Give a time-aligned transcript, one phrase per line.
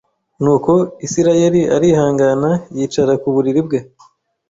[0.43, 0.73] Nuko
[1.05, 3.79] Isirayeli arihangana yicara ku buriri bwe